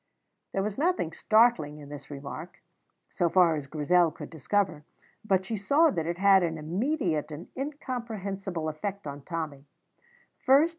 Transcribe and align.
There 0.51 0.63
was 0.63 0.79
nothing 0.79 1.11
startling 1.13 1.77
in 1.77 1.89
this 1.89 2.09
remark, 2.09 2.59
so 3.11 3.29
far 3.29 3.55
as 3.55 3.67
Grizel 3.67 4.09
could 4.09 4.31
discover; 4.31 4.83
but 5.23 5.45
she 5.45 5.55
saw 5.55 5.91
that 5.91 6.07
it 6.07 6.17
had 6.17 6.41
an 6.41 6.57
immediate 6.57 7.29
and 7.29 7.49
incomprehensible 7.55 8.67
effect 8.67 9.05
on 9.05 9.21
Tommy. 9.21 9.67